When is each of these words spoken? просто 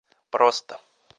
просто 0.31 0.75